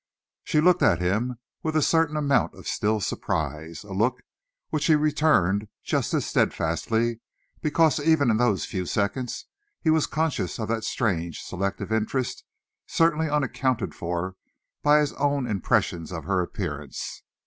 [0.43, 4.23] She looked at him with a certain amount of still surprise, a look
[4.71, 7.19] which he returned just as steadfastly,
[7.61, 9.45] because even in those few seconds
[9.79, 12.43] he was conscious of that strange selective interest,
[12.87, 14.37] certainly unaccounted for
[14.81, 17.21] by his own impressions of her appearance.